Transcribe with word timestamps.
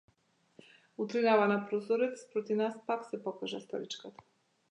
Утринава 0.97 1.45
на 1.51 1.57
прозорец 1.67 2.19
спроти 2.21 2.55
нас 2.55 2.79
пак 2.87 3.05
се 3.05 3.23
покажа 3.23 3.59
старичката. 3.61 4.23